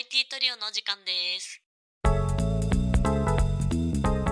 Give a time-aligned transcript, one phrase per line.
[0.00, 1.60] IT トリオのお時間です。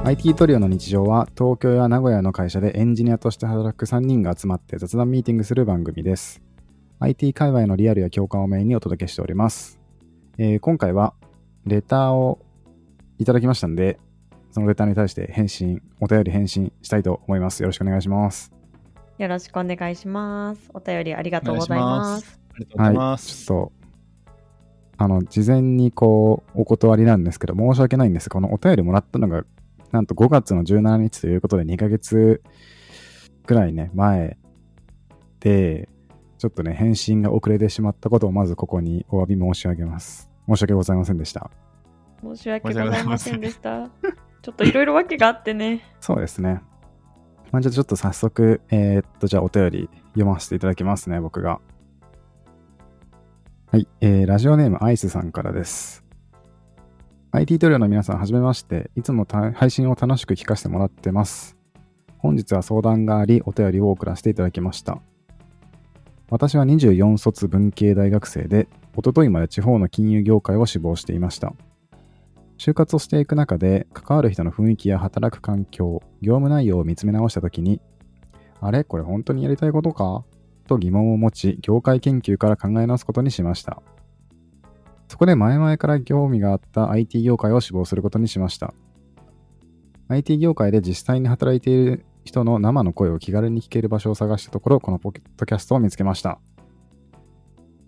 [0.03, 6.41] IT トリオの日常は東京や名古屋の会社でエンジニアとして働く3人が集まって雑談ミーティングする番組です。
[7.01, 9.79] IT 界隈のリアルや共感をメインにお届けしております。
[10.39, 11.13] えー今回は
[11.67, 12.39] レターを
[13.19, 13.99] いただきましたんで、
[14.53, 17.63] そのレターに対して返信、お便り返信したいと思います。
[17.63, 18.55] よろしくお願いします。
[19.19, 20.71] よろしくお願いします。
[20.73, 22.41] お便りありがとうございます。
[22.55, 23.45] ありがとうございまはい、す。
[23.45, 23.78] ちょっと、
[24.99, 28.29] あの、事前にこう、お断りなんですけど、申し訳ないんです。
[28.29, 29.45] このお便りもらったのが、
[29.93, 32.43] なんと5月の17日ということで、2ヶ月
[33.47, 34.37] ぐらいね、前
[35.41, 35.89] で、
[36.37, 40.31] ちょっとね、返信が遅れてしまったことをまずここにお詫び申し上げます。
[40.49, 41.51] 申し訳ございませんでした。
[42.23, 43.91] 申し訳ございませんでした。
[44.43, 45.85] ちょっといろいろ訳があってね。
[46.01, 46.61] そうですね。
[47.53, 51.61] まあ、じゃあちょっと早速、えーっと、じゃあお便り読ませていただきますね、僕が。
[53.71, 56.03] はい、えー、ラジオネームアイスさんからです。
[57.33, 58.91] IT トリオの皆さん、はじめまして。
[58.97, 61.55] いつも配信を楽しく聞かせてもらってます。
[62.17, 65.03] 本日は相談があり、お便りを送らせていただきました。
[66.31, 71.53] 私は24卒文系大学生で、一昨日まで地方の金融業界を志望していました。
[72.57, 77.83] 就活をしていく中で関わる人の雰囲気や働く環境、業務内容を見つめ直したときに、
[78.63, 78.83] あれ？
[78.85, 80.25] これ本当にやりたいことか？
[80.69, 83.83] と疑問を持ち、業界研究から考え直すことにしました。
[85.09, 88.73] そこで前々から興味があった IT 業界を志望することにしました。
[90.09, 96.39] IT 業界で実際に働いている人の生の声を気軽に聞ける場所を探したところ、このポケットキャストを見つけました。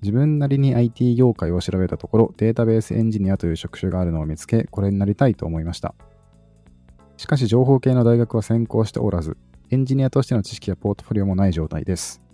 [0.02, 5.94] 自分なりに IT 業界を調べたところ、データベースエンジニアという職種があるのを見つけ、これになりたいと思いました。
[7.18, 9.36] しかし、情報系の大学は専攻しておらず、
[9.68, 12.29] エンジニアとしての知識やポートフォリオもない状態です。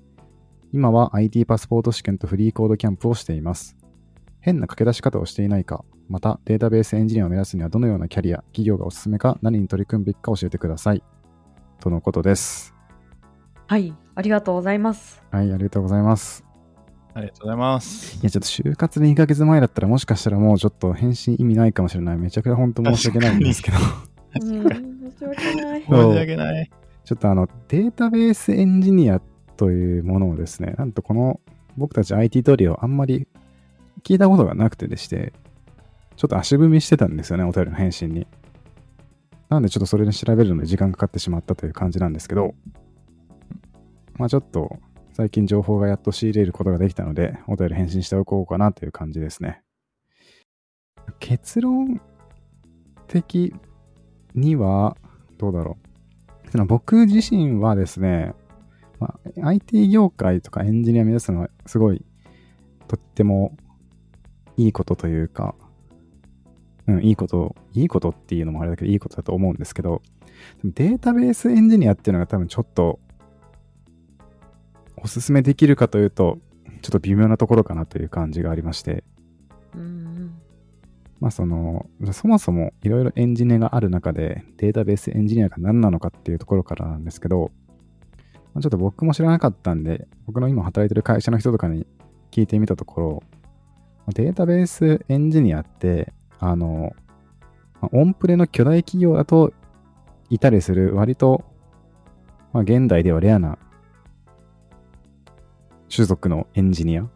[0.76, 3.78] 今は IT パスポート試験とフリーコードキャンプをしています。
[4.40, 11.02] 変な駆け出し方をしていないか、またデータベースエンジニアを目指すにはどのようなキャリア、企業がおすすめか、何に取り組むべきか教えてください。
[11.80, 12.74] とのことです。
[13.66, 15.22] はい、ありがとうございます。
[15.30, 16.44] はい、ありがとうございます。
[17.14, 18.20] ありがとうございますい。
[18.22, 22.18] や、ちょっと就活で2ヶ月前だったらもしかしたらもうちょっと返信意味ないかもしれない。
[22.18, 23.78] めちゃくちゃ本当申し訳ないんですけど。
[24.44, 25.80] うん、申し訳ない。
[25.80, 26.70] 申し訳ない。
[27.06, 29.22] ちょっとあの、データベースエンジニア
[29.56, 31.40] というものをですね、なんとこの
[31.76, 33.26] 僕たち IT トリオあんまり
[34.02, 35.32] 聞いたことがなくてでして、
[36.16, 38.26] ちょっと足踏みしてたんですよね、お便りの返信に。
[39.48, 42.54] なんでちょっとそれで調べるのに時間かかってしまったという感じなんですけど、
[44.14, 44.76] まあちょっと
[45.12, 49.62] 最近情報がやっと仕入れることができたので、お便り返信しておこうかなという感じですね。
[51.20, 52.00] 結論
[53.06, 53.54] 的
[54.34, 54.96] には、
[55.38, 55.78] どうだろ
[56.54, 56.64] う。
[56.66, 58.34] 僕自身はですね、
[58.98, 62.04] まあ、IT 業界とかエンジニア目指すのはすごい
[62.88, 63.56] とっても
[64.56, 65.54] いいことというか、
[66.86, 70.02] うん、いいこと、いいことっていうのもあれだけどいいことだと思うんですけど、
[70.62, 73.00] でもデータベースエンジニアっていうのが多分ちょっと
[74.96, 76.38] おすすめできるかというと、
[76.82, 79.04] ちょっと微妙なところかなという感じがありまして、
[79.74, 80.34] うん。
[81.20, 87.50] まあその、そもそもいろいろエンジニアがある中でデータベースエンジニアが何なのかっていうところからなんですけど、
[88.56, 91.86] まあちょっと僕も知らなかったんで、僕の今働いてる会社の人とかに
[92.30, 93.22] 聞いてみたところ、
[94.14, 96.96] データベースエンジニアって、あの、
[97.82, 99.52] まあオンプレの巨大企業だと
[100.30, 101.44] いたりする割と、
[102.54, 103.58] まあ現代ではレアな
[105.94, 107.08] 種族のエンジニアっ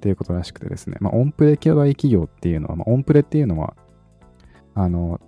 [0.00, 3.76] ていうことらしくてですね、まあ、オンプレ巨大企業っていうのは、まあ、オンプレっていうのは、
[4.74, 5.20] あの、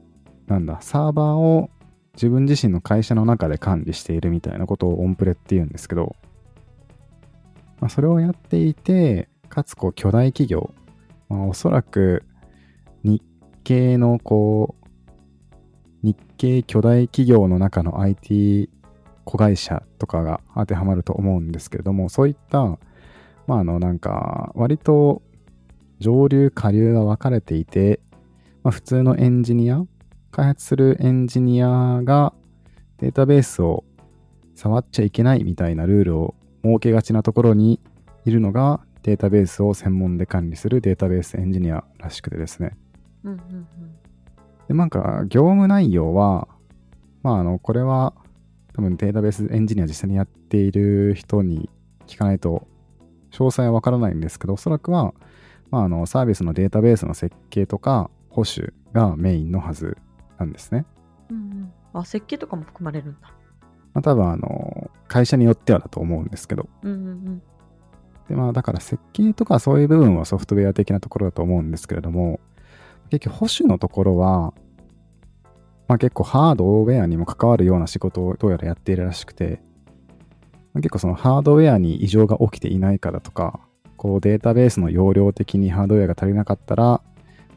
[0.48, 1.70] なんだ、サーバーを
[2.14, 6.16] 自分自身の会社の中で管理しているみたいなことをオンプレっていうんですけど、
[7.80, 10.72] まあ、それをやっていて、かつこう巨大企業、
[11.28, 12.24] まあ、おそらく
[13.02, 13.22] 日
[13.64, 14.86] 系のこう、
[16.02, 18.70] 日系巨大企業の中の IT
[19.24, 22.78] 子会社とかが当てはまると思うんですけれども、そういった、
[23.46, 25.22] まあ、あの、なんか、割と
[25.98, 28.00] 上流下流が分かれていて、
[28.62, 29.84] まあ、普通のエンジニア、
[30.32, 32.32] 開発するエンジニアが
[32.98, 33.84] データベースを
[34.54, 36.34] 触っちゃいけないみたいなルールを
[36.64, 37.80] 設けがちなところに
[38.24, 42.76] いるのがデータベースを専門で管理するデータベースエンジニアらしくてですね。
[43.24, 43.66] うんうん
[44.68, 46.48] で、なんか、業務内容は、
[47.22, 48.14] まあ、あの、これは、
[48.74, 51.68] 多分データベースエンジニア実際にやっている人に
[52.06, 52.66] 聞かないと、
[53.32, 55.14] 詳細はわからないんですけど、おそらくは、
[55.70, 59.98] まあ、あの、サービスのデータベースの設計とか、保守がメインのはず
[60.42, 60.84] なんですね。
[61.30, 63.28] うんうんあ、設計とかも含まれるんだ。
[63.94, 67.42] まあ、多分、あの、会社によってはだと思うんですけど、うんうん
[68.28, 72.40] で、まあだから設計とかそういう部分はソフトウェア的なところだと思うんですけれども、
[73.10, 74.54] 結局保守のところは、
[75.88, 79.60] まあ結構ハードウェアにも関わるような仕事をどうやらやっているらしくて、
[80.72, 83.60] まあ結構そのハードウェアに異常が起きていないかだとか、
[83.96, 87.02] こうデータベースの容量的にハードウェアが足りなかったら、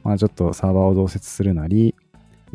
[0.03, 1.95] まあちょっとサーバーを増設するなり、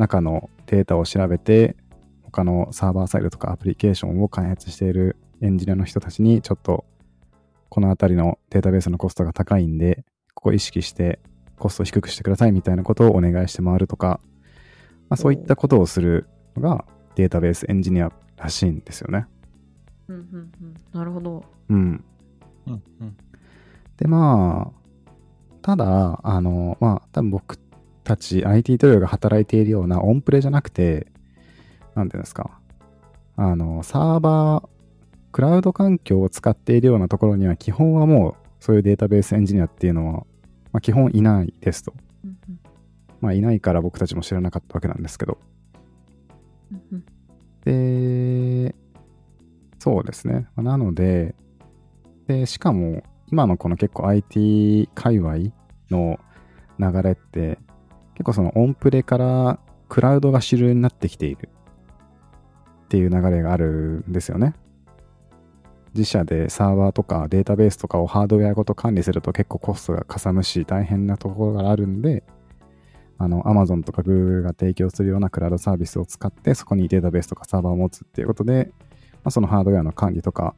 [0.01, 1.77] 中のデータを調べて、
[2.23, 6.85] 他のサーバーサイドとかアプリケーションを開発しているエンジニアの人たちにちょっと
[7.69, 10.05] このあたりのデータベースのコストが高いんで、
[10.35, 11.21] ここ意識して
[11.59, 14.21] コストを低くしてくださいみたいなことをお願いして回るとか、
[15.09, 19.27] まあ、そういったことをするのがデータベースエンジニアらしいんですよね。
[20.09, 20.75] うんうんうん。
[20.93, 21.45] なるほど。
[21.69, 22.05] うん。
[22.67, 23.17] うんうん
[23.99, 25.11] で、まあ、
[25.61, 27.59] ただ、あの、まあ、多分僕
[28.11, 31.07] たち IT トヨが働いているようなオンプレじゃなくて、
[31.95, 32.51] なんていうんですか、
[33.37, 34.69] あの、サーバー、
[35.31, 40.27] クラウド環境を使っているようなところには、基本はもう、そういうデータベースエンジニアっていうのは、
[40.73, 41.95] まあ、基本いないですと。
[42.25, 42.61] うんうん
[43.21, 45.39] まあ、いないから僕たちも知らなかったわけなんですけど。
[46.73, 47.05] うんうん
[47.63, 48.75] で、
[49.79, 50.49] そうですね。
[50.57, 51.35] まあなので、
[52.27, 55.37] で、しかも、今のこの結構 IT 界隈
[55.91, 56.19] の
[56.79, 57.59] 流れって、
[58.21, 59.59] 結構そのオンプレから
[59.89, 61.49] クラウドが主流になってきている
[62.85, 64.53] っていう流れがあるんですよね。
[65.95, 72.23] 自社でサーバーとかデータベースとかをハードウェアごと管理すると結構コストがかさむし大変なところがあるんで、
[73.17, 78.71] あの、Amazon とか Google が提供するようなクラウドサービスを使って、そこにデータベースとかサーバーを持つっていうことで、
[79.15, 80.55] まあ、そのハードウェアの管理とか、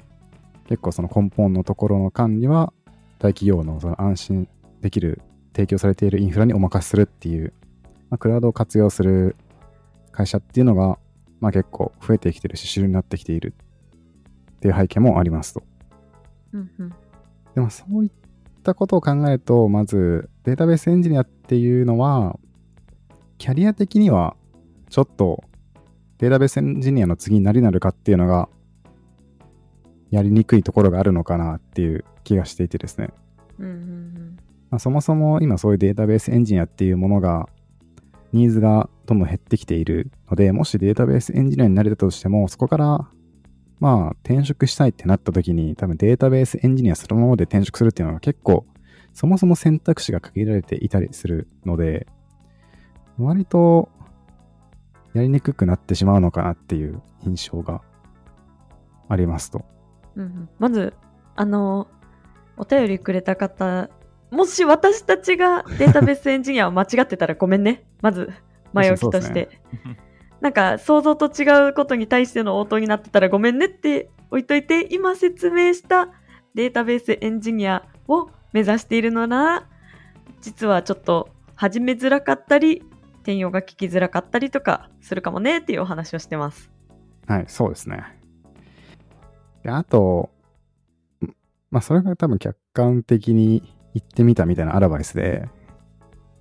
[0.66, 2.72] 結構その根本のところの管理は、
[3.20, 4.48] 大企業のその安心
[4.80, 5.22] できる、
[5.54, 7.52] 提供されているインフラにお任せするっていう、
[8.10, 9.36] まあ、クラウドを活用する
[10.10, 10.98] 会社っていうのが、
[11.40, 13.54] まあ結構増えてきてるし、主流になってきている
[14.56, 15.62] っていう背景もありますと。
[16.52, 16.94] うんうん
[17.54, 18.10] でもそういっ
[18.62, 22.38] たことを考えると、まずデータベースエンジニアっていうのは、
[23.36, 24.36] キャリア的には
[24.88, 25.44] ちょっと
[26.18, 28.48] データベースエンジニアの次に何になるかっていうのが
[30.10, 33.10] やりにくいところがあるのかなっていう気がしていてですね。
[33.58, 34.38] うんうん
[34.72, 37.46] まあ、そもそも今そういうデータベースエンジニアっていうものが
[38.32, 43.06] ニーズがどんどん減ってきているので、もしデータベースエンジニアになれたとしても、そこから
[43.80, 48.64] まあ転職したいってなった時に多分データベースエンジニアそのままで転職するっていうのは結構
[49.12, 52.06] そもそも選択肢が限られていたりするので、
[53.18, 53.90] 割と
[55.12, 57.82] やりにくくなってしまうのかなっていう印象が
[59.10, 59.66] ありますと。
[60.16, 60.94] うんまず、
[61.36, 61.88] あの、
[62.56, 63.90] お便りくれた方、
[64.32, 67.84] もし私たちがデータベースエンジニアを間違ってたらごめんね。
[68.00, 68.32] まず、
[68.72, 69.60] 前置きとして。
[70.40, 76.08] なんか、想像と違うことに対しての応答になってたらごめんねって置いといて、今説明した
[76.54, 79.68] データベースエンジニアを目指しているのなら、
[80.40, 82.82] 実はちょっと始めづらかったり、
[83.16, 86.70] 転用が聞きづらかったりとかするかもねっていうお話をしてます。
[87.26, 88.02] はい、そうですね。
[89.62, 90.30] であと、
[91.22, 91.28] ん
[91.70, 95.48] まあ、それが多分客観的に言ってみたみたいなアドバイスで、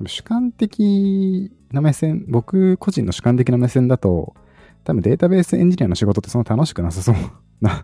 [0.06, 4.36] 主観的な目線、僕個人の主観的な目線だと、
[4.84, 7.16] 多分データベースエンジニアの仕事ってそんな楽しくなさそう
[7.62, 7.84] な。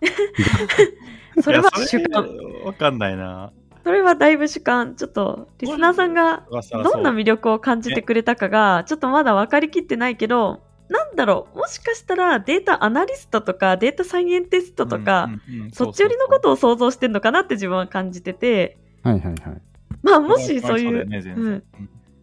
[1.42, 2.28] それは主観。
[2.64, 3.52] わかんないな。
[3.84, 4.96] それはだいぶ主観。
[4.96, 6.44] ちょっと、リスナーさんが
[6.82, 15.30] どんな魅力を感じてくれたかが、ちょっとまだ分かりきってないけど、なんだろう、もしかしたらデータアナリストとかデータサイエンティストとか、
[15.72, 18.78] そっち寄りのことを想像してんのかなって自分は感じてて、
[19.12, 19.62] はいはいはい。
[20.02, 21.64] まあもしそういう、うん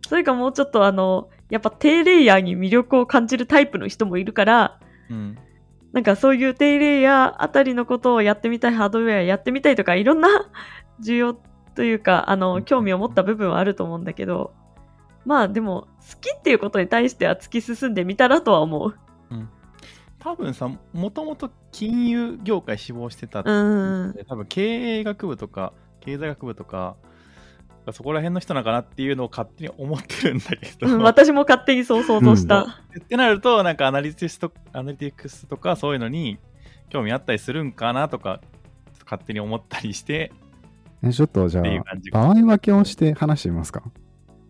[0.08, 5.38] それかもうちょっとあの、やっぱ低レイヤーに魅力を感じるタイプの人もいるから、うん
[5.94, 10.28] なんかそういう低レイヤーあたりのことをやってみたい、ハードウェアやってみたいとか、いろんな
[11.02, 11.34] 需要
[11.74, 14.54] というか、あの、興味を持った部分はあると思うんだけど、
[15.26, 18.96] まあでも、好きっていうことに対しては突き進んでみたらとは思う。
[20.20, 24.16] 多分さ、もともと金融業界志望してたってうん。
[24.28, 25.72] 多分経営学部とか
[26.06, 26.96] 経済学部とか
[27.92, 32.62] そこら辺の人なんかなっていうのを勝手に思ってるんだけど、うん私も勝手にそう想像した。
[32.64, 36.40] ってなるとなんかアナリティスとアナリティクスとかそういうのに
[36.90, 38.42] 興味あったりするんかなとか
[39.04, 40.32] 勝手に思ったりして。
[41.04, 43.84] えちょっとじゃあっていう感じ、場合分けをして話してみますか。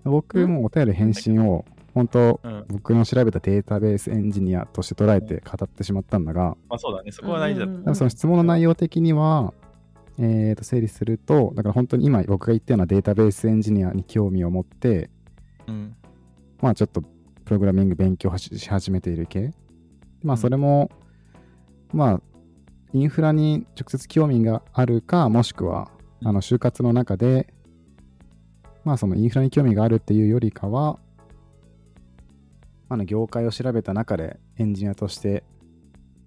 [0.03, 2.65] 僕もお便り返信を、本当うん。
[2.69, 9.53] 僕の調べたデータベースエンジニアとして捉えて語ってしまったんだが、まあそうだねそこは大事だその質問の内容的には、
[10.17, 15.09] えーと整理すると、だから本当に今僕が言ったようなデータベースエンジニアに興味を持って、
[15.67, 15.95] うん。
[16.61, 19.53] まあちょっとプログラミング勉強しし始めている系。
[20.23, 20.89] まあそれも、
[21.91, 22.21] まあ
[22.93, 25.91] インフラに直接興味があるか、もしくは
[26.23, 27.53] あの就活の中で、
[28.85, 30.97] まあそのインフラに興味があるっていうよりかは、
[32.87, 35.43] あの業界を調べた中でエンジニアとして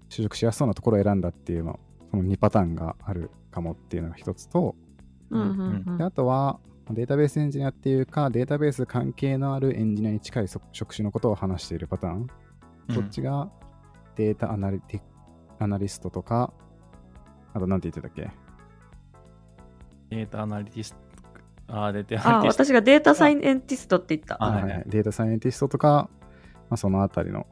[0.09, 1.79] 就職しやすそうなところを選んだっていうの、
[2.11, 4.75] その2パターンがあるかもっていうのが一つと、
[5.29, 6.59] うんうんうんであとは
[6.91, 12.27] データベースエンジニアっていうか、データベース関係のあるエンジニアに近いそ職種のことを話しているパターン。
[12.95, 13.47] こっちが
[14.15, 15.01] データアナリティ
[15.59, 16.51] アナリストとか、
[17.53, 18.31] あとなんて言ってたっけ？
[20.09, 20.97] データアナリティスト。
[21.67, 22.63] あー、データアあナリティスト。
[22.65, 24.43] 私がデータサイエンティストって言った。
[24.43, 26.09] あはいはいデータサイエンティストとか、
[26.71, 27.45] まあ、そのあたりの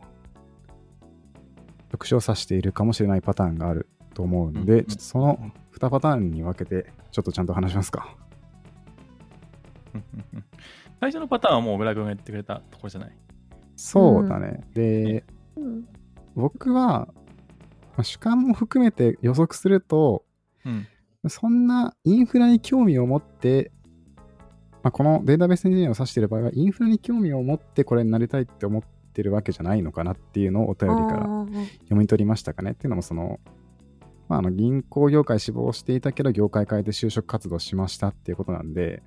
[1.92, 8.17] 職種を指しているかもしれないパターンがあると思うので、うんうんちょっとその2パターンに分けて、ちょっとちゃんと話しますか。
[11.00, 13.12] 最初のパターンはもう小倉君が言ってくれたところじゃない？
[13.75, 14.62] そうだね。
[14.74, 15.24] で、
[15.55, 15.88] うん
[16.36, 17.13] 僕は、ま
[17.97, 20.24] あ主観も含めて予測すると、
[20.65, 20.88] うん。
[21.29, 23.71] そんなインフラに興味を持って、
[24.83, 28.81] まあ、このデータベースエンジニアを指している場合は、インフラに興味を持ってこれになりたいって思っ
[29.13, 33.39] てるわけじゃないのかなっていうのをお便りから読み取りましたかねっていうのもその、
[34.27, 39.01] まあ、あの銀行業界志望していたけど業界変えて就職活動しましたっていうことなんで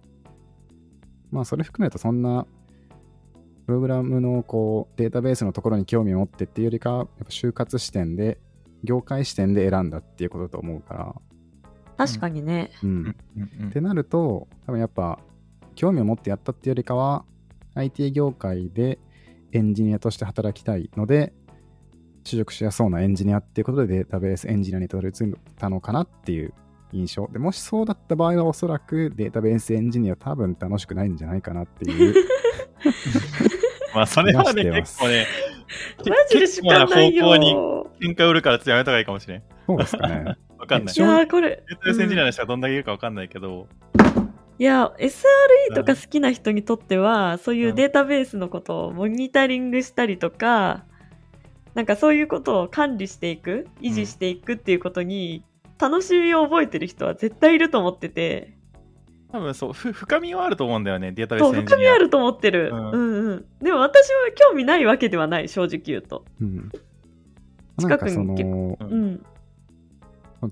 [1.30, 2.46] まあそれ含めるとそんな
[3.66, 8.40] プログラムのこうデータベースのところに興味を持ってっていうよりかやっぱ就活視点で
[8.82, 11.14] 業界視点で選んだっていうことだと思うから。
[11.96, 12.72] 確かにね。
[12.82, 13.16] うん、
[13.68, 15.20] ってなると多分やっぱ
[15.74, 17.24] 興味を持ってやったっていうよりかは
[17.74, 18.98] IT 業界で
[19.52, 21.32] エンジニアとして働きたいので
[22.30, 26.54] 就職しやすそうなエンジニアっていうことでデータベースエンジニアにたどり着いたのかなっていう
[26.92, 32.14] 印象でもしそうだった場合はおそらくデータベースエンジニア多分楽しくないんじゃないかなっていう
[33.94, 35.26] まあ、それはね、出してます結構ね、
[36.06, 36.86] マジでしかないよ。
[36.86, 39.42] 結構な方向に喧嘩売るからちょっとやめた方がいいかもしれん。
[39.66, 40.94] そうですかね わかんない。
[40.96, 43.66] いやーこれ、データベースエンジニアの人がどんだけいるかわかんないけど、
[44.58, 50.84] いや、SRE とか好きな人にとっては、そういうデータベースのことをモニタリングしたりとか、
[51.74, 55.44] なんかそういうことを管理していく、維持していくっていうことに、
[55.78, 58.56] 楽しみを覚えてる人は絶対いると思ってて、
[59.32, 61.64] 多分そう、ふ深みはあると思うんだよね、データベースエンジニア。
[61.64, 62.70] 深みあると思ってる。
[62.72, 63.44] ううんんうん。
[63.62, 66.24] でも私は興味ないわけではない、正直言うと。
[66.40, 66.70] うん
[67.78, 69.22] 近くになんかそのううん。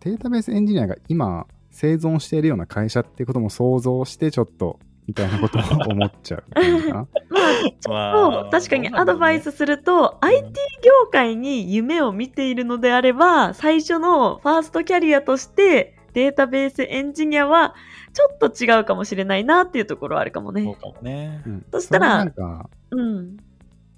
[0.00, 6.44] データベースエンジニアが今生存しているような会社っていうことも想像してちょっとみたいなことを思っちゃう。
[7.88, 17.74] まあ、ちょまあっと確かにアドバイスすると、IT 業界に夢を見ているのであれば、最初のファーストキャリアとしてデータベースエンジニアは
[18.12, 20.64] ちょっと違うかもしれないなっていうところはあるかもね。
[20.64, 21.42] そうかもね。
[21.46, 23.36] うんそしたられはなんかうん。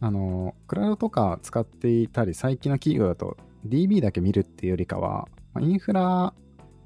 [0.02, 3.36] あの、クラウドとか使っていたり、最近の企業だと
[3.66, 6.32] DB だけ見るっていうよりかは、まあインフラ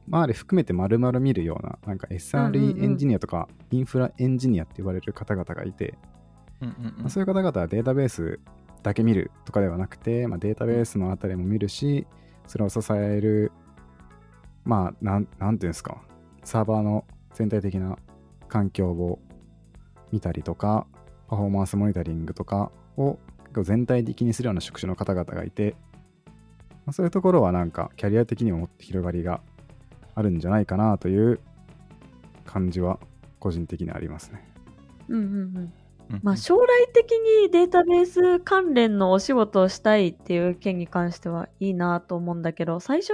[0.08, 6.13] 周り含めて丸々見るような、なんか SRE うんエンジニアとか、インフラエンジニアって言われる方々がいて、うんうん
[6.98, 8.40] まあそういう方々はデータベース
[8.82, 12.06] だけ見るとかではなくて、まあ、データベースのあたりも見るし、
[12.46, 13.50] それを支える、
[14.64, 16.02] まあ、なんなんていうんですか、
[16.44, 17.98] サーバーの全体的な
[18.48, 19.18] 環境を
[20.12, 20.86] 見たりとか、
[21.28, 23.18] パフォーマンスモニタリングとかを
[23.62, 25.74] 全体的にするような職種の方々がいて、
[26.84, 29.40] まあそういうところはなんかキャリア的にももっと広がりが
[30.14, 31.40] あるんじゃないかなという
[32.44, 33.00] 感じは
[33.40, 34.46] 個人的にありますね。
[35.08, 35.72] うんうんうん。
[36.10, 43.12] うんまあ、将来的にデータベース関連のお仕事をしたいっていう件に関してはいいなと思うんだけど、最初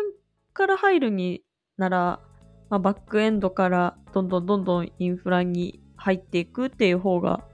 [0.53, 1.43] から入るに
[1.77, 2.21] なら、
[2.69, 7.45] まあ、バックエンドからどんどんどんどんインフラに入っていくっていう方が、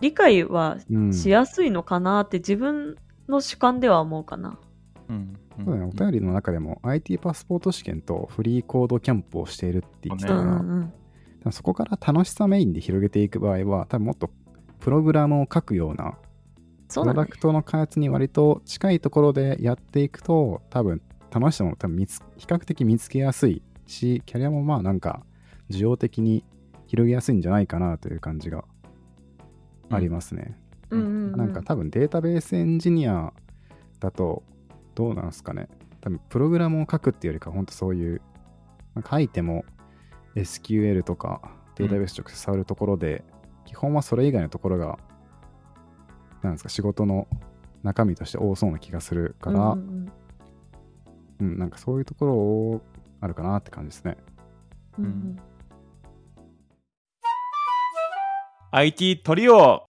[0.00, 2.96] 理解はうんしやすいのかなって自分
[3.28, 4.58] の主観では思うかな。
[5.08, 10.92] うんうんそうだね、お便りの中でも IT パスポート試験とフリーコードキャンプをしているって言ってたうから、ん
[11.44, 11.52] うん。
[11.52, 14.30] そこから楽しさメインで広げていく場合は、多分もっと
[14.80, 16.16] プログラムを書くような、
[16.88, 17.38] プロダク。
[17.38, 25.22] トの開発に割と近いところでやっていくと、多分楽しさも多分見つ比較的見つけやすいし、キャリアもまあなんか
[25.70, 26.44] 需要的に
[26.86, 28.64] 広げやすいんじゃないかなという感じが
[29.90, 30.58] ありますね。
[30.90, 31.32] うんうんうん。
[31.36, 33.32] なんか多分データベースエンジニア
[34.00, 34.42] だと
[34.94, 35.68] どうなんですかね。
[36.00, 38.22] 多分プログラムを書くっていうよりか本当そういう、
[38.94, 39.64] なんか書いても
[40.34, 41.42] SQL とか
[41.76, 43.24] データベース直接触るところで、
[43.70, 44.98] 基本はそれ以外のところが、
[46.42, 47.28] なんですか、仕事の
[47.84, 50.12] 中身として多そうな気がするから、ううんん
[51.40, 52.82] うんなんかそういうところを
[53.20, 54.16] あるかなって感じですね。
[54.98, 55.36] うんうん。
[58.72, 59.84] IT トリオ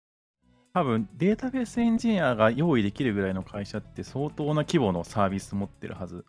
[0.73, 6.25] 多分データベースエンジニアが用意できるぐらいの会社って相当な規模のサービス持ってるはず。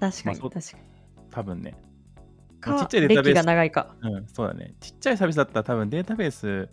[0.00, 0.82] 確かにまあ確かに。
[1.30, 1.74] 多分ね。
[2.60, 3.94] かちっちゃいデータベース歴が長いか。
[4.02, 4.74] うん、そうだね。
[4.80, 6.68] ちっちゃいサービスだったら多分データベース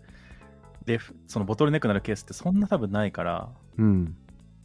[0.86, 4.16] でふそのボトルネックになるケースってそんな多分ないから、うん。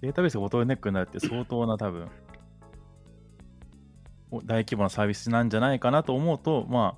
[0.01, 2.09] データベースがボトルネックになるって相当な多分、
[4.31, 6.97] お大規模なサービスなんじゃないかなと思うと、ま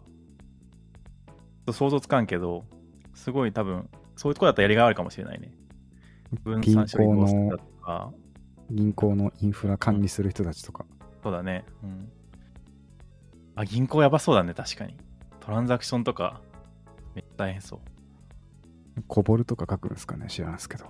[1.66, 2.64] あ、想像つかんけど、
[3.14, 5.52] すごい多分、そういうとこだったらやりがいあるかもしれないね。
[6.44, 8.14] 分散処理銀行の
[8.70, 10.84] 銀行のインフラ管理する人たちとか。
[11.22, 11.64] そうだね。
[11.82, 12.12] うん。
[13.60, 14.96] あ、銀行やばそうだね、確かに。
[15.40, 16.40] トランザクションとか、
[17.14, 19.02] めっちゃ大変そう。
[19.06, 20.84] コボルとか書くんですかね知らんすけど。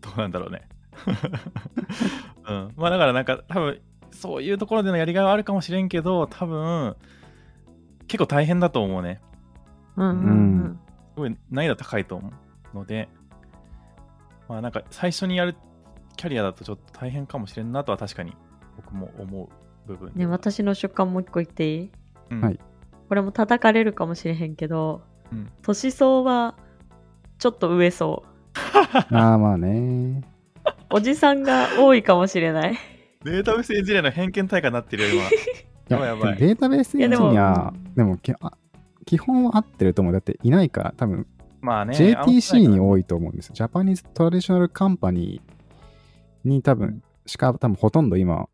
[0.00, 0.68] どうなんだろうね。
[2.48, 2.72] うん。
[2.76, 3.80] まあだからなんか多分
[4.10, 6.96] そういうところでのやりがいはあるかもしれんけど、多分
[8.08, 9.20] 結構大変だと思うね。
[9.96, 10.30] うんうんう
[10.70, 10.80] ん。
[11.14, 12.32] すごい難易度高いと思
[12.74, 13.08] うので、
[14.48, 15.56] まあなんか最初にやる
[16.16, 18.34] キャリアだとちょっと大変かもしれんなとは確かに
[18.76, 19.48] 僕も思う
[19.86, 20.12] 部分。
[20.14, 21.90] ね、私の主観もう一個言っていい？
[22.30, 22.58] うんはい
[23.08, 26.54] これも叩かれるかもしれへんけど、うん年相は
[27.38, 28.28] ちょっと上そう。
[29.14, 30.22] ああ、まあね。
[30.90, 32.78] おじさんが多いかもしれない。
[33.24, 35.08] データベースエンジニアの偏見大会になってるよ、
[35.88, 35.96] 今。
[35.96, 38.52] やばいやばいでもデータベースエンジニいやア、でもきあ
[39.04, 40.12] 基本は合ってると思う。
[40.14, 41.26] だっていないから、多分
[41.60, 41.94] まあね。
[41.94, 42.80] JTC にい。
[42.80, 43.54] 多いと思うんですよ。
[43.54, 48.51] ジャパニーズトラディショナルカンパニーに多分、しか多分ほとんど今、そ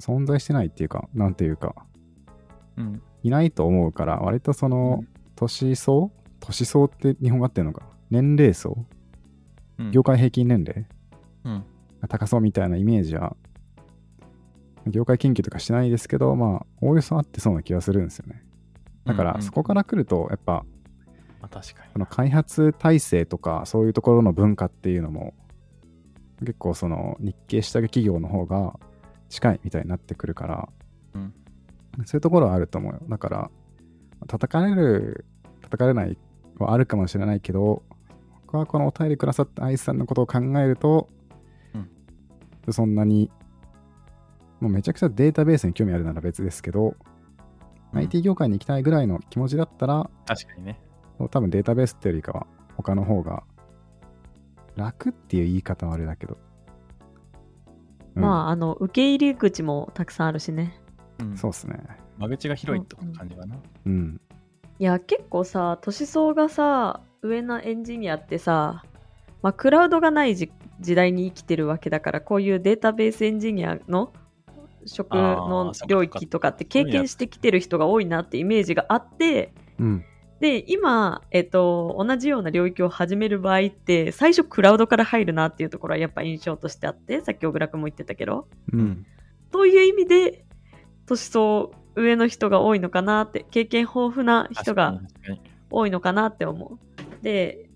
[0.00, 1.74] 存在してないっていうか、なんていうか、
[2.76, 3.02] うん。
[3.22, 5.04] いないと思うから、割とその、
[5.36, 7.86] 年層年層って日本語合ってるのか？
[8.10, 8.84] 年齢層
[9.78, 10.86] うん業界平均年齢？
[11.44, 11.64] うん。
[12.00, 13.36] が高そうみたいなイメージは、
[14.86, 18.42] 業界研究とかしてないですけど、まあ、おおよそあってそうな気がするんですよね。
[19.06, 20.64] だから、うんうんそこから来ると、やっぱ、
[21.40, 21.98] まあ確かにそ。
[21.98, 25.32] の開発体制とか、そういうところの文化っていうのも、
[26.40, 28.78] 結構その日系下請け企業の方が
[29.34, 30.68] 近いみたいになってくるから、
[31.14, 31.34] うん
[32.06, 33.00] そういうところはあると思うよ。
[33.08, 33.50] だから、
[34.26, 35.26] 叩かれる、
[35.60, 36.18] 叩かれない
[36.58, 37.84] はあるかもしれないけど、
[38.46, 41.08] 僕はこのお便りくださったアイスさんのことを考えると、
[42.70, 43.30] そんなに、
[44.60, 46.96] もうめちゃくちゃデータベースに興味あるなら別ですけど、
[47.92, 50.80] うん IT 業界に行きたいぐらいの気持ちだったら、確かにね。
[51.30, 53.44] 多分データベースってよりかは他の方が
[54.74, 56.38] 楽っていう言い方はあれだけど。
[58.16, 60.80] うんまあ、あの、受け入り口もたくさんあるしね。
[61.20, 61.78] うんそうっすね。
[62.18, 63.56] 間口が広いって感じかな。
[63.86, 64.20] うん。
[64.78, 68.84] いや、結構さ、年相がさ、上のエンジニアってさ、
[69.42, 70.50] まあ、クラウドがない時
[70.80, 74.12] 時代に生きてるわけだから、こういうデータベースエンジニアの
[74.86, 80.04] 職の領域とかって経験してきてる人が多いなってイメージがあって、うん。
[80.44, 89.06] で、今、えっと、同じような領域を始める場合って、最初クラウドから入るなっていうところはやっぱ印象としてあって、さっき小倉君も言ってたけど、うん。
[89.50, 90.44] という意味で、
[91.06, 95.00] 年相上の人が多いのかなって、経験豊富な人が
[95.70, 97.24] 多いのかなって思う。
[97.24, 97.70] で、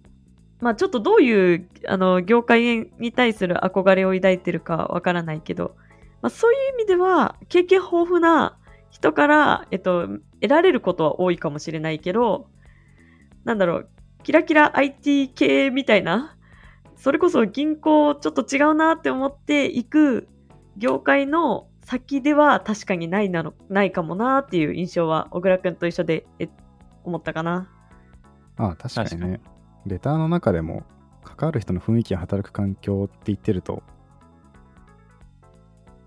[0.60, 5.74] まあちょっとどういうあの業界に対する憧れを抱いてるかわからないけど、
[6.20, 8.58] まあ、そういう意味では経験豊富な
[8.90, 10.06] 人から、えっと、
[10.42, 12.50] 得られることは多いかもしれないけど、
[13.44, 13.88] なんだろう、
[14.22, 16.36] キラキラ IT 系みたいな、
[16.96, 20.28] それこそ銀行ちょっと違うなって思っていく
[20.76, 26.48] 業界の先では確かにないなのないかもなっていう印象は小倉くんと一緒でえ
[27.04, 27.70] 思ったかな？
[28.56, 29.40] ああ、確かに確ね。
[29.86, 30.82] レターの中でも、
[31.24, 33.82] 関わる人の雰囲気や働く環境って言ってると、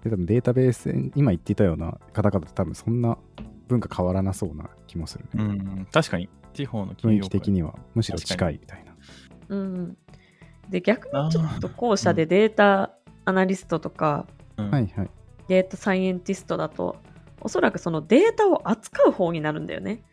[0.03, 3.17] で多分データベース、今言っていたような方々と多分そんな
[3.67, 5.43] 文化変わらなそうな気もするね。
[5.43, 6.29] うん、確かに。
[6.53, 8.95] 地方の雰企業囲気的にはむしろ近いみたいな。
[9.49, 9.97] うん。
[10.69, 12.93] で、逆にちょっと後者でデータ
[13.25, 15.09] アナリストとか、うんはいはい。
[15.47, 16.97] データサイエンティストだと、
[17.41, 20.03] おそらくそのデータを扱う方になるんだよね。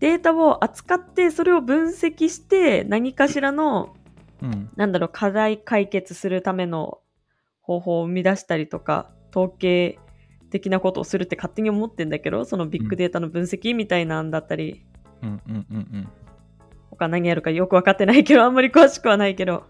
[0.00, 3.94] データを扱って、それを分析して、何かしらの、
[4.42, 4.70] うん。
[4.76, 6.98] なんだろう、課題解決するための
[7.60, 9.98] 方法を生み出したりとか、統計
[10.50, 14.84] 的なことをするって勝手に思ってんだけど、そのビッグデータの分析みたいなんだったり、
[15.24, 16.08] うんうんうんうん。
[16.90, 19.64] 他何やるかよくわかってないけど、あんまり詳しくはないけど、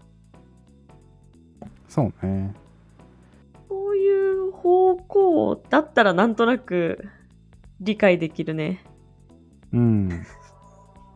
[1.87, 2.53] そうね。
[3.69, 7.07] そういう方向だったらなんとなく
[7.79, 8.83] 理解できるね。
[9.71, 10.09] うん。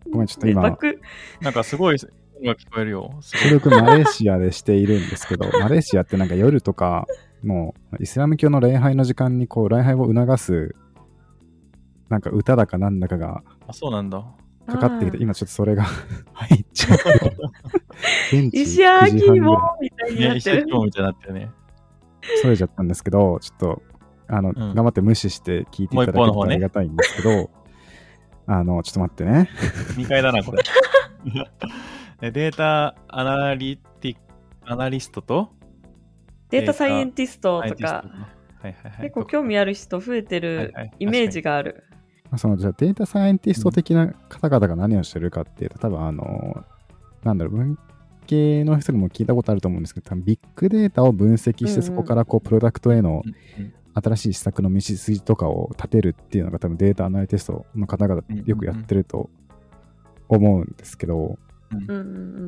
[0.09, 1.01] ごめん、ちょっと今、枠
[1.41, 1.97] なんかすごい
[2.41, 3.17] のが聞こえるよ。
[3.19, 7.07] すごい収録マレーシアでしているんですけど、 マレーシアってなんか夜とか、
[7.43, 10.75] もうイスラム教の礼拝の時間にこう礼拝を促す、
[12.07, 14.23] なんか歌だかなんだかがあ、そうなんだ。
[14.67, 15.83] かかってきて、今ちょっとそれが
[16.33, 16.97] 入っちゃう。
[18.31, 20.65] 現 地石9時半ぐらい焼きもみたいになね、ってる石焼。
[20.65, 21.51] き棒みたいになってるね。
[22.41, 23.81] それちゃったんですけど、ちょっと
[24.27, 27.49] あの、ん頑張って無視して聞いていただけるとありがたいんですけど、
[28.45, 29.49] あの、ちょっと待ってね。
[29.97, 30.63] 2回だな、これ。
[32.21, 34.17] でデータアナリティ
[34.65, 35.49] アナリストと？
[36.49, 38.05] データサイエンティストとか、
[38.61, 41.85] はいはいはい、結構興味ある人増えてはいるはいイメージがある。
[42.31, 46.63] まあそのじゃあデータサイエンティスト的な方々が何をしてるかっていうと、多分あの、
[47.23, 47.77] なんだろう、文
[48.27, 53.23] 系の人にも聞いたことあると思うんですけど、多分ビッグデータを分析して、そこからこう、プロダクトへの
[53.95, 59.29] 新しい施策の道筋とかを立てるっていうのが多分データアナリティストの方々よくやってると
[60.27, 61.37] 思うんですけど。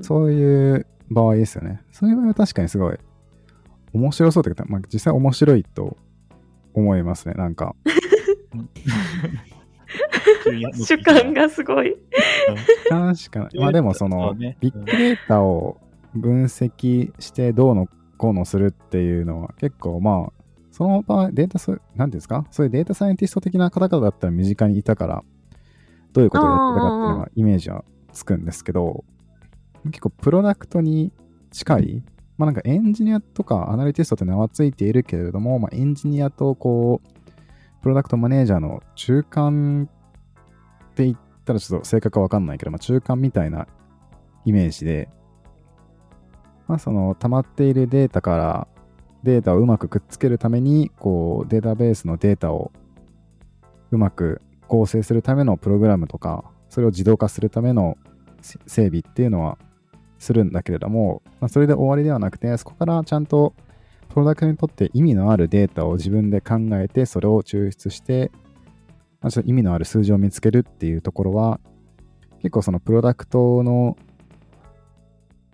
[0.02, 1.82] そういう場合ですよね。
[1.92, 2.98] そういう場合は確かにすごい
[3.94, 5.98] 面白そうというか、まあ、実際面白いと
[6.74, 7.34] 思いますね。
[7.36, 7.76] なんか、
[10.74, 11.96] 主観がすごい。
[12.90, 13.60] 確かに。
[13.60, 15.80] まあでもそのビッグデータを
[16.14, 22.46] 分析してどうのこうのするっていうのは結構まあ、その場合、データそ、なんていうんですか？
[22.52, 25.24] そういうデータサイエンティスト的な方々だったら身近にいたから、
[26.14, 29.04] どういうことをやってたかっていうのがイメージはつくんですけど、
[29.86, 31.12] 結構プロダクトに
[31.52, 32.04] 近い、
[32.38, 37.08] まあなんかエンジニアとかアナリティストって名はついているけれども、まあエンジニアとこう、
[37.82, 39.90] プロダクトマネージャーの中間
[40.92, 43.68] って言ったらちょっと正確かわかんないけど、まあ中間みたいな
[44.46, 45.10] イメージで、
[46.68, 48.68] まあその溜まっているデータから
[49.24, 52.72] データをうまくくっつけるために、こうデータベースのデータを
[53.92, 57.98] うまく構成するためのプログラムとか、それを自動化するための
[58.42, 59.58] 整備っていうのは
[60.18, 63.54] するんだけれども、まあ、それで終わりではなくて、そこからちゃんと
[64.14, 68.32] プロダクトにとって意味のあるデータを自分で考えて、それを抽出して、
[69.22, 71.60] まあ、ちょっと意味のある数字を見つけるっていうところは、
[72.40, 73.98] 結構そのプロダクトの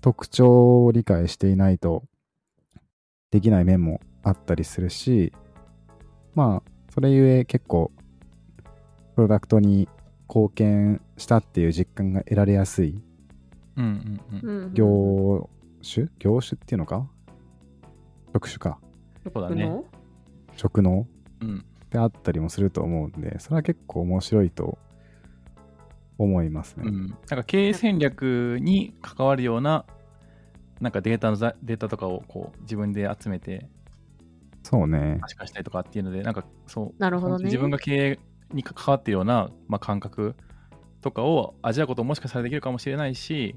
[0.02, 2.04] 特徴を理解していないと
[3.30, 5.34] できない面もあったりするし、
[6.34, 7.92] まあ、それゆえ結構、
[9.16, 9.88] プロダクトに
[10.30, 13.02] 貢献したっていう実感が得られやすい。
[13.76, 14.50] うんうんうん。
[14.50, 15.50] うんうん業
[15.84, 16.08] 種？
[16.20, 17.08] 業種っていうのか？
[18.38, 18.80] 職種か。
[19.34, 19.86] そうだねの？
[20.56, 21.08] 職能
[21.42, 21.66] うん。
[21.90, 24.78] であったりもすると思うんで、それは結構面白いと
[26.18, 26.84] 思いますね。
[26.86, 29.86] うん、なんか経営戦略に関わるような
[30.82, 33.70] なんかデータのざデータとかをこう自分で集めて
[34.64, 35.18] そうね。
[35.22, 38.20] 可視化したりとかっていうのでなんかそうなるほどね自分が経営
[38.54, 40.36] に関わっているような、まあ、感覚
[41.02, 43.56] とかを味わうことももしかしたらできるかもしれないし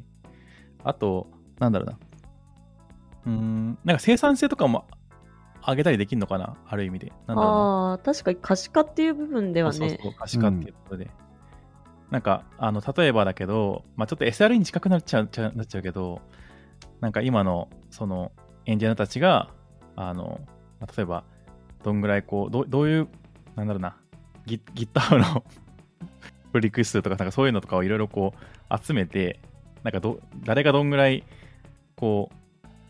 [0.84, 1.98] あとなんだろうな
[3.26, 3.78] うーん。
[3.84, 4.86] なんか生産性とかも
[5.66, 6.56] 上げたりできるのかな？
[6.66, 7.12] ある意味で。
[7.26, 7.58] なんだろうな。
[7.90, 9.76] ああ、確かに可視化っていう部分ではね。
[9.78, 10.12] そうそうそう。
[10.18, 11.10] 可視化っていうことで、
[12.10, 16.20] なんかあの例えばだけど、まあ、ちょっと SRE に近くなっちゃうちゃなっちゃうけど
[17.00, 18.32] なんか今のその
[18.66, 19.48] エンジニアたちが
[19.94, 20.40] あの、
[20.80, 21.24] まあ例えば
[21.84, 23.08] どんぐらいこうどうどういう
[23.54, 23.96] なんだろうな。
[24.46, 25.44] Git- GitHub の
[26.52, 29.38] プ リク数とかなんかそういうのとかをいろいろこう集めて
[29.84, 31.24] なんかど誰がどんぐらい
[31.94, 32.34] こう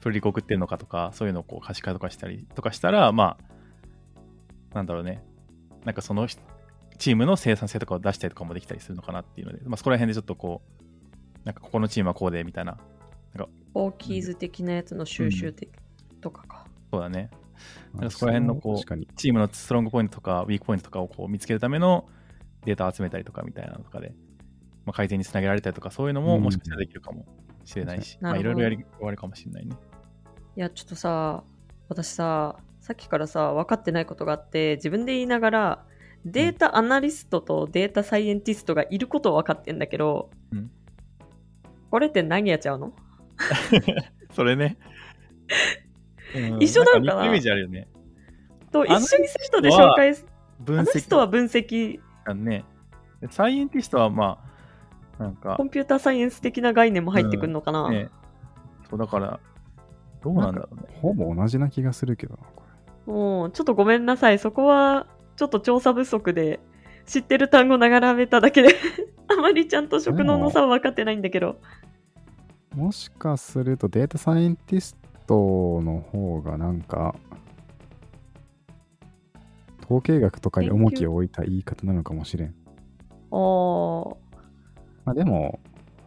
[0.01, 3.37] プリコ送ってるのかとかそういうのをこう可視化とかしたりとかしたらま
[4.73, 5.23] あなんだろうね
[5.85, 6.41] なんかその人
[7.01, 12.77] チームの生産性とかを出したりとかもできたりするのかなっていうので、まあ、そこら辺でちょっとこう、なんかここのチームはこうでみたいな、
[13.73, 15.71] オーキーズ的なやつの収集的
[16.21, 16.67] とかか。
[16.93, 17.31] そうだね、
[17.95, 19.07] なんかそこら辺のこう。
[19.17, 22.07] チームのストロングポイントとかウィークポイントとかをこう見つけるための
[22.67, 24.13] データを集めたりとかみたいなのとかで、
[24.85, 27.25] まあ、改善につなげられたりとか、そういうのもうんもしかしたらできるかも
[27.65, 29.75] しれないし、まあ、いろいろやり終わるかもしれないね。
[30.61, 31.43] いや、ちょっとさ、
[31.89, 35.85] 私さ、さっきからさ、分かってないことがあって、自分で言いながら、
[36.27, 40.71] データアナリストとデータサイエンティストがいることは分かってんだけど、うん。
[41.91, 42.93] これって何やっちゃうの？
[44.37, 44.77] それね。
[46.37, 46.63] うん。
[46.63, 46.99] 一緒な。
[46.99, 47.89] のかなイメージあるよね。
[48.71, 50.27] と一緒にセットで紹介す
[50.59, 52.67] 分アナリストは分析、析ね。
[53.23, 54.39] でサイエンティストはま
[55.19, 58.11] あ、なんかコ、ンピューターサイエンス的な概念も入ってくるのかな、ね、
[58.91, 59.41] そうだから、
[60.23, 60.83] どうなんだろうね。
[61.01, 62.63] ほぼ同じな気がするけどな、こ
[63.13, 64.39] もうちょっとごめんなさい。
[64.39, 65.07] そこは、
[65.37, 66.61] ちょっと調査不足で、
[67.07, 68.69] 知ってる単語並べただけで、
[69.29, 71.59] あまりちゃんと職能の差は分かってないんだけど。
[72.77, 72.83] れ。
[72.83, 77.15] もしかするとデータサイエンティストの方がなんか、
[79.85, 82.55] 統計学とかに重きを置いた言い方なのかもしれん。
[83.33, 84.17] あー
[85.05, 85.59] まあでも、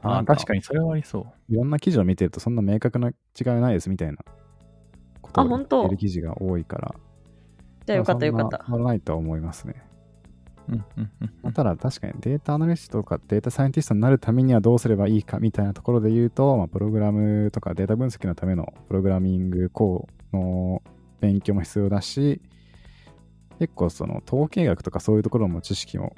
[0.03, 1.53] あ確かにそれはありそう。
[1.53, 4.17] いろんな記事を見てるとそんな明確な違いはないですみたいな
[5.21, 6.95] ことを言あ本当ってる記事が多いから。
[7.85, 8.65] じゃあよかったよかったな。
[8.65, 9.75] 変わらないとは思いますね。
[10.69, 20.81] うんうんうんまあただ確かにデータアナリストとかデータサイエンティストになるためにはどうすればいいかみたいなところで言うと、まあ、プログラムとかデータ分析のためのプログラミング項の
[21.19, 22.41] 勉強も必要だし、
[23.59, 26.15] 結構その統計学とかそういうところも知識も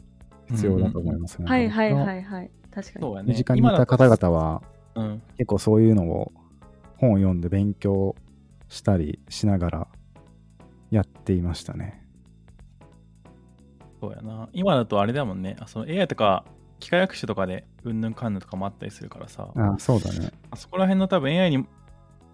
[0.49, 1.47] 必要だと思いますね。
[1.47, 1.93] はいはいい。
[1.93, 2.51] はいはい。
[2.75, 3.05] 確かに。
[3.05, 3.29] そうやね。
[3.29, 4.61] 身近にいた方々は
[4.95, 5.21] うん。
[5.37, 6.31] 結構そういうのを
[6.97, 8.15] 本を読んで勉強
[8.67, 9.87] したりしながら
[10.91, 12.05] やっていましたね。
[14.01, 14.49] そうやな。
[14.53, 15.55] 今だとあれだもんね。
[15.59, 16.43] あその AI とか
[16.79, 19.49] 機械学習とかでうんぬんかんぬんとかもあったりするからさ。
[19.55, 20.31] あそうだね。
[20.51, 21.65] あそこら辺の多分 AI に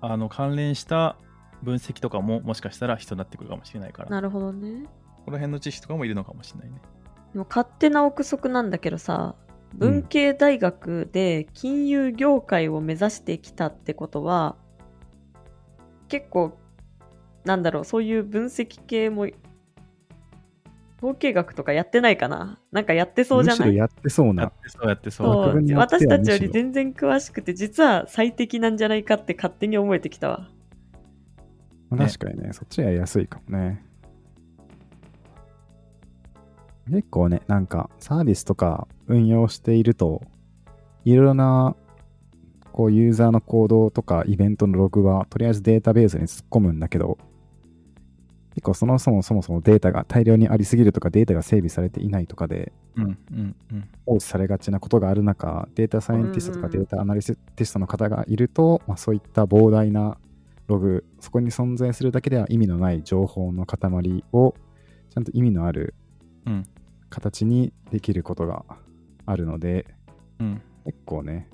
[0.01, 1.17] あの関連した
[1.61, 4.09] 分析とかももしかしたら必要になってくるかもしれないから。
[4.09, 4.87] なるほどね。
[5.25, 6.81] この辺の知識とかもいるのかもしれないね。
[7.33, 9.35] でも勝手な憶測なんだけどさ、
[9.73, 14.55] 文系大学で金融業界を目指してきたってことは、
[16.07, 16.57] 結構、
[17.45, 19.27] なんだろう、そういう分析系も、
[20.97, 22.59] 統計学とかやってないかな？
[22.71, 23.69] なんかやってそうじゃない？
[23.69, 24.51] むしろやってそうなやっ。
[24.61, 25.75] てそうやってそう。
[25.75, 30.49] 私たちより全然詳しくて、実は最適なんじゃないかって勝手に思えてきたわ。
[31.89, 33.83] まあ確かにね、そっちやりやすいかもね。
[36.91, 40.21] 結構ね、なんかサービスとか運用していると、
[41.05, 41.75] いろいろな
[42.73, 47.17] こうユーザーの行動とかイベントのログはとりあえずデータベースに突っ込むんだけど、
[48.55, 53.89] 結構そのそもそもそもデータが大量にありすぎるとかデータが整備されていないとかでうんうんうん。
[54.05, 60.17] 放置されがちなことがある中、データサイエンティストとかデータアナリスティストの方がいると、まあ、そういった膨大な
[60.67, 64.55] ログ、そこに存在するだけでは意味のない情報の塊を、
[65.09, 65.93] ちゃんと意味のある
[66.45, 66.65] うん
[67.11, 68.65] 形にできることが
[69.27, 69.85] あるので、
[70.39, 70.61] うん。
[70.85, 71.47] 結構ね、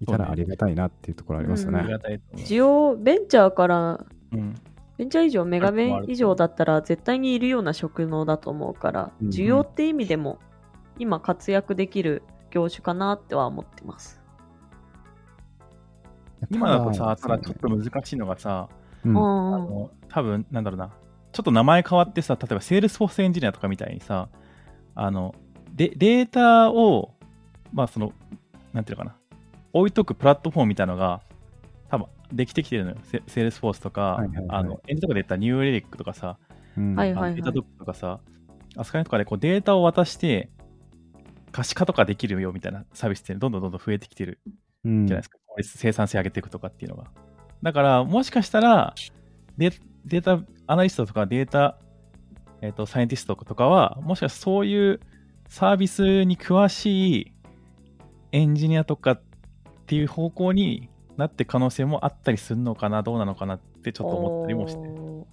[0.00, 1.80] いたらありがたいなっていうところありますよね。
[1.80, 2.46] ありがたいと思う。
[2.46, 4.54] 需要、ベンチャーから、うん。
[4.96, 10.38] ベンチャー以上、メガベン以上だったら絶対にいるような職能だと思うから、うん需要って意味でも
[10.98, 14.22] 今活躍できる業種かなっては思ってます。
[16.50, 18.68] 今だとさ、ただちょっと難しいのがさ、
[19.04, 20.90] うんうんあの多分なんだろうな、
[21.36, 24.30] ちょっと名前変わってさ、例えば Salesforce エンジニアとかみたいにさ、
[24.94, 25.34] あの
[25.74, 27.12] でデータを、
[27.74, 28.14] まあその、
[28.72, 29.16] なんていうのかな、
[29.74, 31.20] 置いとくプラットフォームみたいなのが、
[31.90, 32.96] 多分できてきてるのよ。
[33.02, 36.38] セ Salesforce とか、はいはいはいあのエンジンとかで言ったら New Relic とかさ、
[36.78, 38.20] うんはい Datadog とかさ、
[38.74, 40.48] あそとかでこうデータを渡して、
[41.52, 44.40] 可視化とかできるよみたいなサービスってどんどんどんどん増えてきてる
[44.86, 45.38] うんじゃないですか。
[45.46, 47.10] 効率生産性上げていくとかっていうのが。
[47.62, 48.94] だから、もしかしたら、
[49.58, 49.70] デ
[50.06, 51.78] データアナリストとかデータ、
[52.60, 55.00] えっとサイエンティストとかは、もしかしたらそういう
[55.48, 57.32] サービスに詳しい
[58.32, 59.22] エンジニアとかっ
[59.86, 65.26] ていう方向になって可能性もあったりするのかな、どうなのかなってちょっと思ったりもして。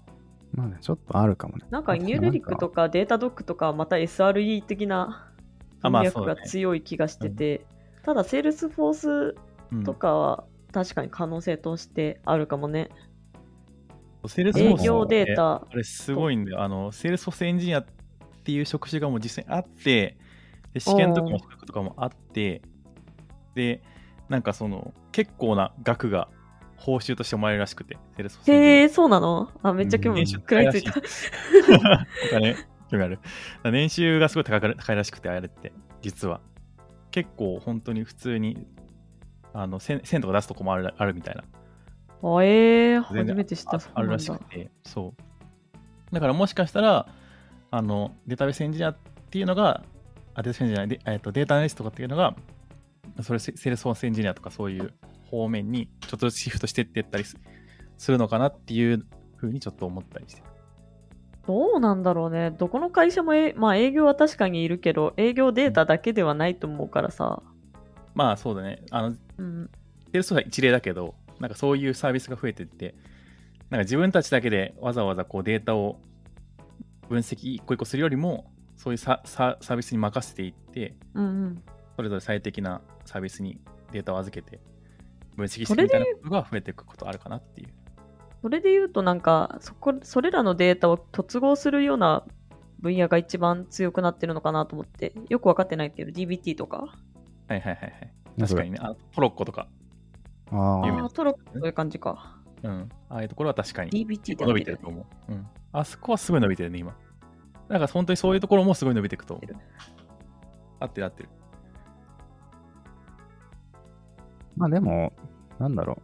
[0.54, 1.66] まあね、ちょっとあるかもね。
[1.72, 5.32] なんかニューレリックとかデータドックとかはまた SRE 的な
[5.82, 7.66] あまあ文脈が強い気がしてて、
[8.04, 9.36] ただ Salesforce
[9.72, 12.90] うんとかは確かに可能性としてあるかもね。
[14.28, 16.62] Salesforce 営業データあれすごいんだよ。
[16.62, 17.86] あの、 Salesforce エンジニアっ
[18.44, 20.18] ていう職種がもう実際にあって、
[20.74, 22.62] で試験とかも資格とかもあって、
[23.56, 23.82] で、
[24.30, 26.30] なんかその、結構な額が
[26.78, 29.50] 報酬としてもらえるらしくて、 Salesforce へえ、そうなの？
[29.62, 30.94] あ、めっちゃ興味うん食らいついた。
[32.28, 32.56] お金、
[32.90, 33.20] 興味ある。
[33.72, 36.42] 年収がすごい高か高いらしくて、あれって、実は。
[37.12, 38.66] 結構本当に普通に、
[39.54, 41.44] あの、1000 1000とか出すとこもあるあるみたいな。
[42.24, 43.78] あえー、初めて知った。
[43.78, 46.14] ああるらしくて、そう。
[46.14, 47.08] だからもしかしたら、
[47.70, 48.98] あの、データベースエンジニアっ
[49.30, 49.84] ていうのが、
[50.34, 52.36] あデータベースエンジニアで、えっと、データアナリストとかっていうのが、
[53.22, 54.94] それセ Salesforce エンジニアとかそういう
[55.30, 57.38] 方面にちょっとずつシフトしてってったりす
[57.98, 59.06] するのかなっていう
[59.36, 60.44] ふうにちょっと思ったりして。
[61.46, 62.52] どうなんだろうね。
[62.52, 67.44] どこの会社もえ、まあ営業は確かにいるけど、営業データだけではないと思うからさ。
[68.16, 68.82] まあそうだね。
[68.92, 69.70] あの、うん。
[70.06, 72.96] Salesforce は一例だけど、なんかそういうサービスが増えてって、
[73.70, 76.00] なんか自分たちだけでわざわざこうデータを
[77.10, 81.64] 分析一個一個するよりも、そういうサービスに任せていって、うんうん。
[81.98, 83.60] それぞれ最適なサービスに
[83.92, 84.62] データを預けて、
[85.36, 87.68] 分析してみたいなことが増えていくことあるかなっていう。
[88.42, 92.26] それで言うとなんか、そこ、それらのデータを突合するような
[92.80, 96.78] 分野が一番強くなってるのかなと思って、よくわかってないけど、DBT とか。
[96.78, 98.14] はいはいはいはい。
[98.40, 98.78] 確かにね。
[98.82, 99.68] あトロッコとか、
[100.54, 102.38] あああ、トロッコそういう感じか。
[102.64, 102.90] うん。
[103.10, 105.32] ああいうところは確かに DBT で伸びてると思う。
[105.32, 105.48] うん。
[105.72, 106.96] あそこはすごい伸びてるね、今。
[107.70, 109.56] なんか本当にそういうところもすごい伸びていくと思う。
[110.80, 111.30] 合ってる合ってる。
[114.56, 115.14] まあでも、
[115.60, 116.02] なんだろ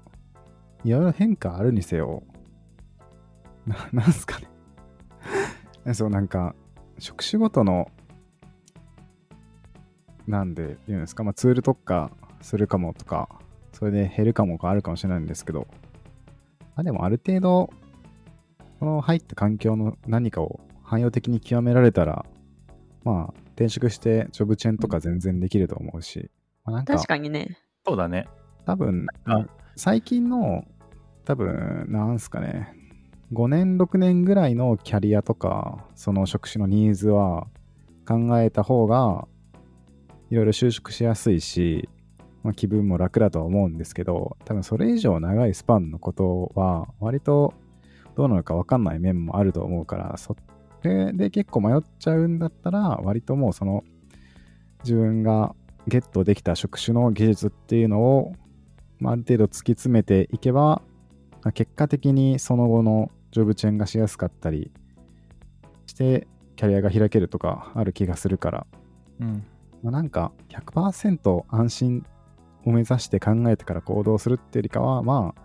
[0.83, 0.88] う。
[0.88, 2.23] いろいろ変化あるにせよ、
[3.65, 4.47] な なんすかね。
[5.93, 6.55] そう、なんか、
[6.97, 7.91] 職種ごとの、
[10.27, 13.29] なんで言うんですか、まあツール特化するかもとか、
[13.73, 15.67] それで減るかもがあるかもしれないんですけど、
[16.75, 17.69] まあでもある程度、
[18.79, 22.25] この入った環境の何かを汎用的に極められたら、
[23.03, 26.29] まあ、転職してジョブチェーンとか全然できると思うし、
[26.65, 27.58] まあ、なんか確かにね。
[27.86, 28.27] そうだね。
[28.65, 29.08] 多分
[29.75, 30.65] 最近の、
[31.25, 32.73] 多分、なんすかね、
[33.34, 37.47] 5年、6年ぐらいのキャリアとか、その職種のニーズは
[38.08, 39.27] 考えた方が、
[40.29, 41.88] いろいろ就職しやすいし、
[42.43, 47.54] まあ、気分も楽だとは思うんですけど、多分それ以上長いスパンのことは、割と
[48.15, 50.36] どうなのか分かんない面もあると思うから、そ
[50.84, 53.84] れで結構迷っちゃうんだったら、割ともうその
[54.84, 55.54] 自分が
[55.88, 58.34] ゲットできた職種の技術っていうのを、
[58.99, 60.82] まあ、ある程度突き詰めていけば、
[61.43, 64.71] まあ結果的にその後のジョブチェーンがしやすかったり
[65.88, 68.67] して、キャリアが開けるとかある気がするから、
[69.19, 69.43] うん。
[69.82, 72.06] まあ、なんか100%安心
[72.69, 75.41] を目指して考えてから行動するっていうよりかは、まあ、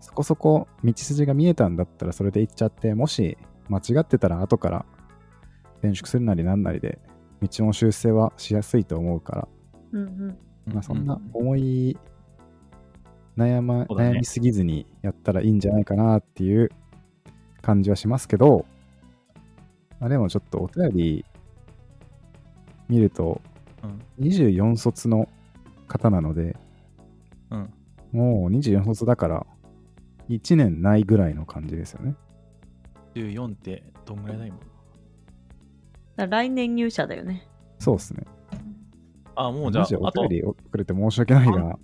[0.00, 3.36] そこそこ道筋が見えたんだったらそれで行っちゃって、もし
[3.68, 4.86] 間違ってたら後から
[5.80, 6.98] 転職するなりなんなりで
[7.42, 9.48] 道の修正はしやすいと思うから、
[9.92, 10.38] うんうん。
[10.72, 11.96] まあ、そんな思い
[13.36, 16.70] 悩,、ま悩みすぎずにやったらいいんじゃないかなっていう
[17.62, 18.66] 感じはしますけど、
[20.00, 21.24] まあ、でもちょっとお便り
[22.88, 23.40] 見ると
[23.82, 24.26] うん。
[24.26, 25.28] 24卒の
[25.86, 26.56] 方なので、
[27.50, 27.72] うん。
[28.12, 29.46] もう24卒だから
[30.28, 32.14] 1年ないぐらいの感じですよね。
[33.14, 34.58] 14ってどんぐらいだ今？
[36.26, 37.46] 来年入社だよね。
[37.78, 38.24] そうですね。
[39.36, 41.78] あ、もうじゃあお便り遅れて申し訳ないが、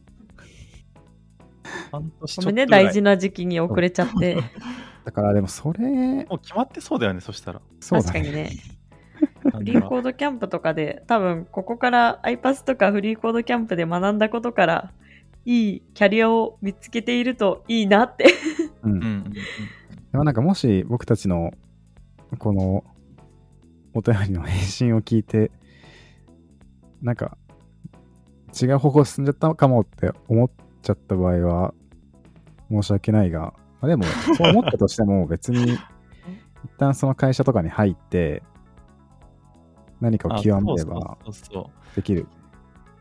[1.92, 4.36] 半年ちょっとぐらい大事な時期に遅れちゃって。
[5.04, 7.60] だからでもそれ、もう決まってそうだよね、そしたら。
[7.78, 8.12] そうだね。
[8.12, 8.50] 確かにね。
[9.40, 14.92] フ フリーコードキャンプとかで、多分ここから iPass とかフリーコードキャンプで学んだことから、
[15.44, 18.26] いいキャリアを見つけているといいなって。
[18.82, 19.32] うんうんうんうん。
[19.32, 19.38] で
[20.18, 21.52] もなんかもし僕たちの
[22.38, 22.84] この
[23.94, 25.50] お便りの返信を聞いて、
[27.02, 27.36] なんか
[28.60, 30.50] 違う方向進んじゃったかもって思っ
[30.82, 31.74] ちゃった場合は
[32.70, 34.04] 申し訳ないが、まあ、でも
[34.36, 35.80] そう思ったとしても別に一
[36.78, 38.42] 旦その会社とかに入って
[40.00, 42.26] 何かをあ極めればそうそうそうできる。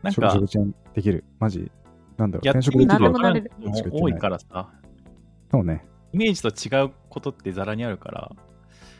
[0.02, 1.24] なんか、職チェンできる。
[1.38, 1.72] マジ。
[2.16, 2.46] なんだろう。
[2.46, 4.70] やって転職できる何でもなれる人も多いからさ、
[5.50, 5.84] そうね。
[6.12, 8.32] イメージと違うことってざらにあるから、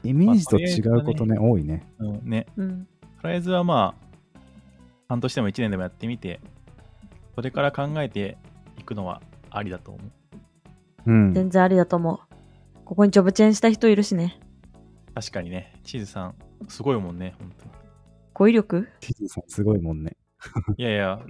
[0.03, 1.87] イメージと違うことね、多いね。
[1.99, 2.89] うん、ね、うん。
[3.23, 4.41] とりあえずはまあ、
[5.09, 6.41] 半年でも1年でもやってみて、
[7.35, 8.37] それから考えて
[8.79, 10.01] いくのはありだと思
[11.07, 11.11] う。
[11.11, 11.35] うん。
[11.35, 12.35] 全然ありだと思う。
[12.85, 14.39] ここにジョブチェーンした人いるしね。
[15.15, 16.35] 確かにね、チーズさん、
[16.69, 17.71] すごいもんね、本当に。
[18.35, 18.89] 語彙力？
[19.01, 20.17] ティズさんすごいもんね。
[20.77, 21.21] いやいや、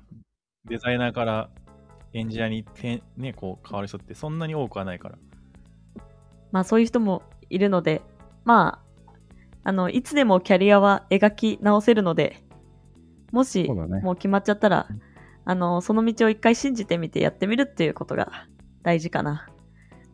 [0.64, 1.50] デザイナーから
[2.14, 5.18] エンジニアにてね、こう変わる人ってそんなに多くはないから。
[6.52, 8.02] まあそういう人もいるので、
[8.44, 8.80] ま
[9.64, 12.42] あ、あの、いつでもキャリアは描き直せるので、
[13.32, 15.00] もしそうだねもう決まっちゃったら、うん
[15.46, 18.46] あの、その道を一回信じてみてやってみるっていうことが
[18.82, 19.46] 大事かな。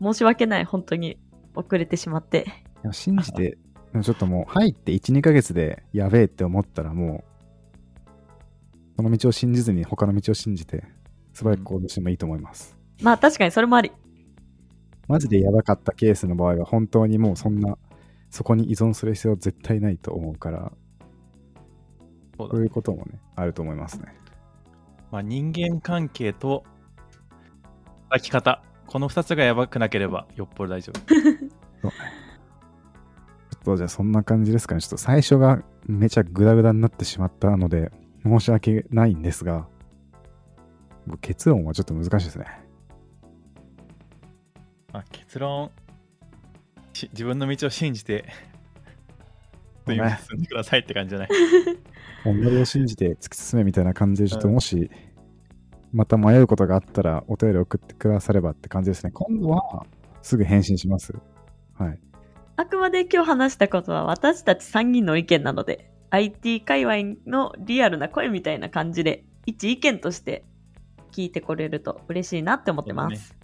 [0.02, 1.18] 申し訳ない、本当に
[1.54, 2.46] 遅れてしまって。
[2.82, 3.56] いや信じて、
[4.02, 10.84] ちょっともう入って1、2ヶ月でやべえって思ったらもう、その道を信じずに他の道を信じて、
[11.32, 12.76] 素早く行動してもいいと思います。
[13.02, 13.92] まあ確かにそれもあり。
[15.08, 17.76] マジでやばかったケースの場合は本当にもうそんな、
[18.30, 20.72] そこに依存する必要は絶対ないと思うから、
[22.38, 24.14] そうだそういうこともね、あると思いますね。
[25.10, 26.64] まあ、人間関係と
[28.04, 31.00] 働き方、この2つがやばくなければよっぽど大丈夫。
[31.00, 31.92] ちょっ
[33.64, 34.80] とじゃあそんな感じですかね。
[34.80, 37.90] ちょっと最初がめちゃグダグダになってしまったので、
[38.24, 39.66] 申し訳ないんですが、
[41.20, 42.46] 結論はちょっと難しいですね。
[44.92, 45.70] まあ、結論
[46.92, 48.24] し、自分の道を信じて、
[49.86, 49.94] 進
[50.38, 51.28] んでくださいって感じじゃない？
[52.24, 54.90] 己を信じて突き進めみたいな感じで、ちょっとうんもし、
[55.92, 59.10] また迷うことがあったら、お便り送ってくださればって感じですね。
[59.12, 59.86] 今度は、
[60.22, 61.14] すぐ返信します。
[61.74, 62.00] はい。
[62.56, 70.44] あくまで今日話したことは私たち3人の意見なので、IT 界隈のリアルな声みたいな感じで、一意見として
[71.12, 73.36] 聞いてこれると嬉しいなって思ってます。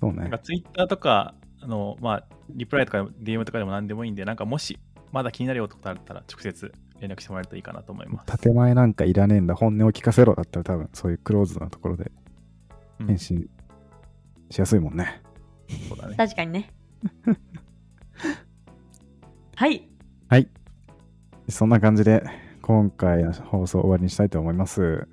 [0.00, 0.38] そうねなんか。
[0.38, 4.78] ツイッターとか、あの、まあ、リプライとか DM とかでも何でもいいんで、なんかもし、
[5.12, 8.38] まだ気になるよとかあったら、直接連絡してもらえるといいかなと思います。
[8.38, 12.10] 建前なんかいらねえんだ、本音を聞かせろだったら多分そういうクローズなところで
[13.00, 13.48] うん返信
[14.50, 15.22] しやすいもんね。
[15.88, 16.16] そうだね。
[16.16, 16.70] 確かにね。
[19.56, 19.88] はい。
[20.28, 20.48] はい。
[21.48, 22.24] そんな感じで、
[22.62, 25.08] 今回の放送終わりにしたいと思います。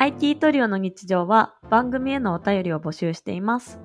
[0.00, 3.78] IT トリオの日常は番組へのお便りを募集しています。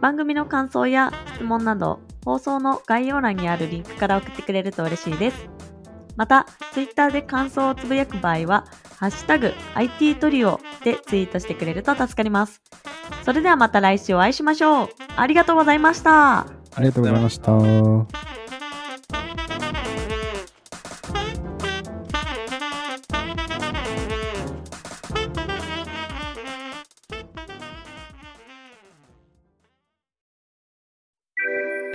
[0.00, 5.50] 番組の感想や質問など、放送の概要欄にあるリンクから送ってくれると嬉しいです。
[6.16, 8.64] また、ツイッターで感想をつぶやく場合は、
[8.96, 12.62] ハッシュタグ IT トリオでツイートしてくれると助かります。
[13.22, 14.88] それではまた来週お会いしましょう。
[15.14, 16.38] ありがとうございました。
[16.38, 16.46] あ
[16.78, 18.33] りがとうございました。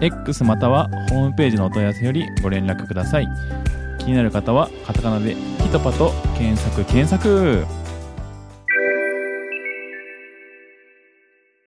[0.00, 3.28] X またはホームページのお問い合わせよりご連絡ください。
[3.98, 7.66] 気になる方はカタカナでヒトパと検索検索